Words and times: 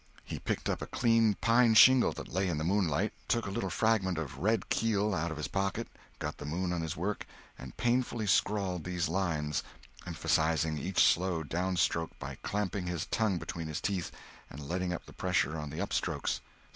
He 0.23 0.39
picked 0.39 0.67
up 0.67 0.81
a 0.81 0.87
clean 0.87 1.35
pine 1.41 1.75
shingle 1.75 2.11
that 2.13 2.33
lay 2.33 2.47
in 2.47 2.57
the 2.57 2.63
moon 2.63 2.87
light, 2.87 3.13
took 3.27 3.45
a 3.45 3.51
little 3.51 3.69
fragment 3.69 4.17
of 4.17 4.39
"red 4.39 4.67
keel" 4.69 5.13
out 5.13 5.29
of 5.29 5.37
his 5.37 5.47
pocket, 5.47 5.87
got 6.17 6.39
the 6.39 6.45
moon 6.47 6.73
on 6.73 6.81
his 6.81 6.97
work, 6.97 7.27
and 7.55 7.77
painfully 7.77 8.25
scrawled 8.25 8.83
these 8.83 9.07
lines, 9.09 9.61
emphasizing 10.07 10.79
each 10.79 11.03
slow 11.03 11.43
down 11.43 11.77
stroke 11.77 12.17
by 12.17 12.33
clamping 12.41 12.87
his 12.87 13.05
tongue 13.11 13.37
between 13.37 13.67
his 13.67 13.79
teeth, 13.79 14.09
and 14.49 14.67
letting 14.67 14.91
up 14.91 15.05
the 15.05 15.13
pressure 15.13 15.55
on 15.55 15.69
the 15.69 15.79
up 15.79 15.93
strokes. 15.93 16.41